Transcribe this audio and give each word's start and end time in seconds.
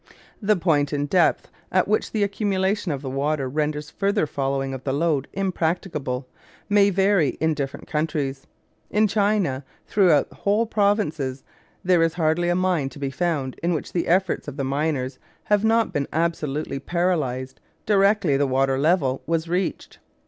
The 0.41 0.55
point 0.55 0.93
in 0.93 1.05
depth 1.05 1.51
at 1.71 1.87
which 1.87 2.11
the 2.11 2.23
accumulation 2.23 2.91
of 2.91 3.03
the 3.03 3.09
water 3.11 3.47
renders 3.47 3.91
further 3.91 4.25
following 4.25 4.73
of 4.73 4.83
the 4.83 4.93
lode 4.93 5.27
impracticable 5.31 6.27
may 6.67 6.89
vary 6.89 7.37
in 7.39 7.53
different 7.53 7.85
countries. 7.85 8.47
In 8.89 9.07
China, 9.07 9.63
throughout 9.85 10.33
whole 10.33 10.65
provinces, 10.65 11.43
there 11.83 12.01
is 12.01 12.15
hardly 12.15 12.49
a 12.49 12.55
mine 12.55 12.89
to 12.89 12.97
be 12.97 13.11
found 13.11 13.59
in 13.61 13.75
which 13.75 13.93
the 13.93 14.07
efforts 14.07 14.47
of 14.47 14.57
the 14.57 14.63
miners 14.63 15.19
have 15.43 15.63
not 15.63 15.93
been 15.93 16.07
absolutely 16.11 16.79
paralyzed 16.79 17.59
directly 17.85 18.35
the 18.37 18.47
water 18.47 18.79
level 18.79 19.21
was 19.27 19.47
reached. 19.47 19.99